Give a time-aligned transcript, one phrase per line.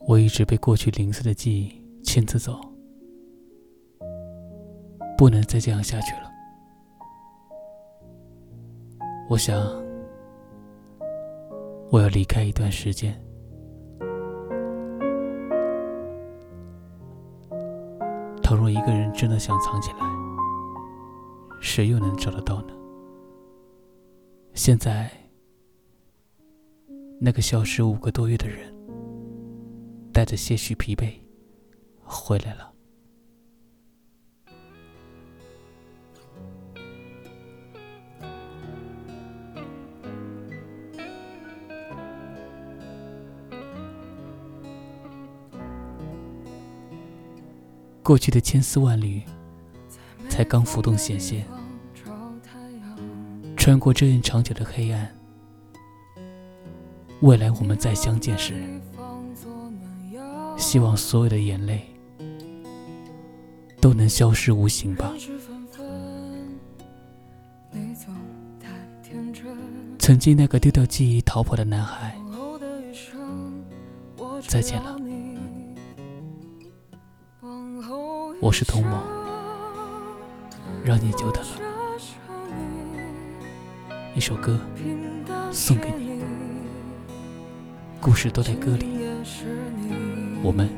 [0.00, 2.58] 我一直被过去零碎的记忆牵着走，
[5.16, 6.30] 不能再这样下去了。
[9.28, 9.56] 我想，
[11.90, 13.12] 我要离开一段时间。
[18.42, 19.98] 倘若一个人真的想藏起来，
[21.60, 22.72] 谁又能找得到呢？
[24.54, 25.10] 现在，
[27.20, 28.74] 那个消失五个多月的人，
[30.28, 31.10] 着些许疲惫，
[32.04, 32.70] 回来了。
[48.02, 49.22] 过去的千丝万缕，
[50.28, 51.46] 才刚浮动显现。
[53.56, 55.10] 穿过这样长久的黑暗，
[57.20, 58.62] 未来我们再相见时，
[60.58, 61.80] 希望所有的眼泪
[63.80, 65.12] 都能消失无形吧。
[69.98, 72.18] 曾经那个丢掉记忆逃跑的男孩，
[74.46, 74.96] 再见了。
[78.40, 79.02] 我是童某，
[80.84, 81.50] 让你久等了。
[84.14, 84.58] 一首歌
[85.52, 86.07] 送给你，
[88.00, 88.86] 故事都在歌里。
[90.42, 90.68] 我们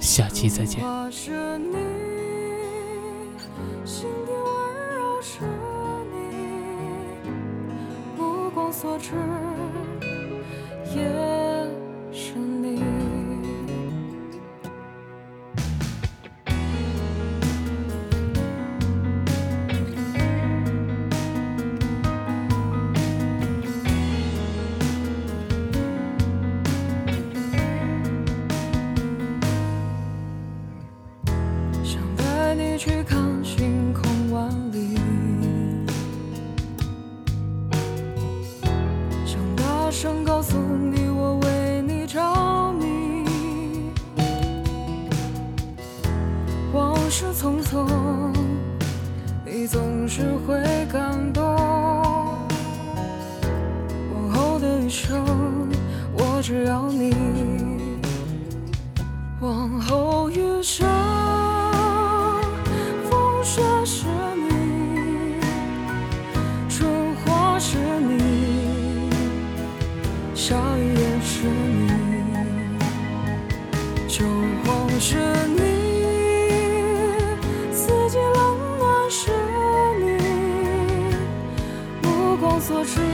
[0.00, 0.82] 下期再见。
[32.84, 34.96] 去看星空万里。
[39.24, 43.24] 想大声告诉你我为你着迷。
[46.72, 47.86] 往事匆匆
[49.46, 50.60] 你总是会
[50.92, 51.40] 感动。
[54.12, 55.24] 往后的余生
[56.14, 56.91] 我只要
[63.84, 64.06] 是
[64.36, 65.40] 你，
[66.68, 69.10] 春花是你，
[70.34, 71.90] 夏雨也是你，
[74.08, 74.24] 秋
[74.64, 75.16] 黄是
[75.48, 75.60] 你，
[77.72, 79.32] 四季冷暖是
[79.98, 80.04] 你，
[82.02, 83.11] 目光所至。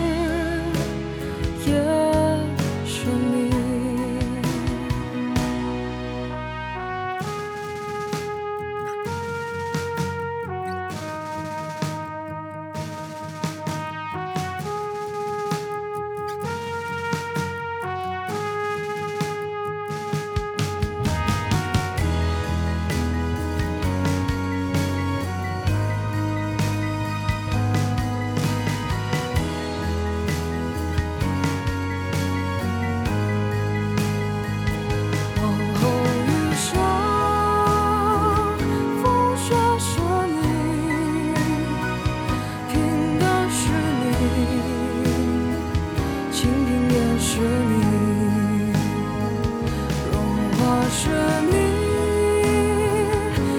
[51.05, 51.11] 着
[51.43, 51.53] 你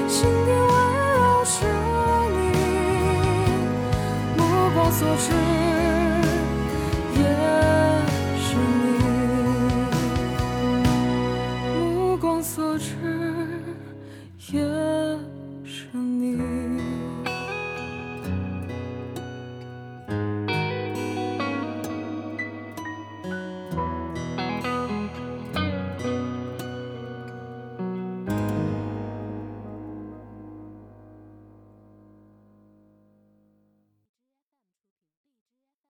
[0.09, 0.69] 心底温
[1.13, 1.65] 柔是
[2.35, 2.37] 你
[4.37, 4.39] 目
[4.75, 5.68] 光所至。